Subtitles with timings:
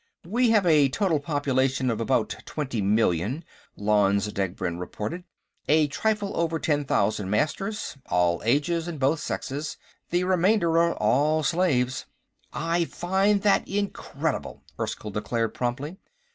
[0.25, 3.45] "We have a total population of about twenty million,"
[3.77, 5.25] Lanze Degbrend reported.
[5.67, 9.77] "A trifle over ten thousand Masters, all ages and both sexes.
[10.09, 12.07] The remainder are all slaves."
[12.51, 15.97] "I find that incredible," Erskyll declared promptly.